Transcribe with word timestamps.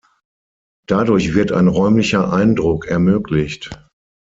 Dadurch 0.87 1.35
wird 1.35 1.51
ein 1.51 1.67
räumlicher 1.67 2.33
Eindruck 2.33 2.87
ermöglicht. 2.87 3.69